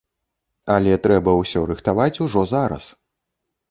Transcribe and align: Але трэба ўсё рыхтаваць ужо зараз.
Але 0.77 0.95
трэба 1.05 1.37
ўсё 1.43 1.59
рыхтаваць 1.75 2.13
ужо 2.29 2.49
зараз. 2.57 2.93